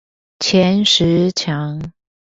[0.39, 1.79] 前十強